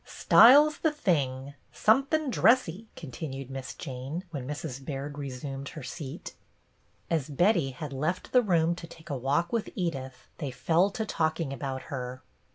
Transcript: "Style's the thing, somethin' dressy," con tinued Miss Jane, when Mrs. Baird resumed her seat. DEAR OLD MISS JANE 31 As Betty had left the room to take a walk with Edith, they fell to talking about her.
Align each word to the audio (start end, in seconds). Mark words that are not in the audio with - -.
"Style's 0.03 0.79
the 0.79 0.91
thing, 0.91 1.53
somethin' 1.71 2.31
dressy," 2.31 2.87
con 2.95 3.11
tinued 3.11 3.51
Miss 3.51 3.75
Jane, 3.75 4.23
when 4.31 4.47
Mrs. 4.47 4.83
Baird 4.83 5.19
resumed 5.19 5.69
her 5.69 5.83
seat. 5.83 6.33
DEAR 7.09 7.17
OLD 7.17 7.19
MISS 7.19 7.27
JANE 7.27 7.35
31 7.35 7.35
As 7.35 7.37
Betty 7.53 7.69
had 7.69 7.93
left 7.93 8.31
the 8.31 8.41
room 8.41 8.73
to 8.73 8.87
take 8.87 9.11
a 9.11 9.15
walk 9.15 9.53
with 9.53 9.69
Edith, 9.75 10.27
they 10.39 10.49
fell 10.49 10.89
to 10.89 11.05
talking 11.05 11.53
about 11.53 11.83
her. 11.93 12.23